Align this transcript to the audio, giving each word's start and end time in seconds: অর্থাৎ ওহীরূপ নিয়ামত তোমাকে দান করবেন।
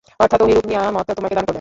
অর্থাৎ 0.19 0.39
ওহীরূপ 0.41 0.65
নিয়ামত 0.65 1.07
তোমাকে 1.11 1.35
দান 1.35 1.43
করবেন। 1.43 1.49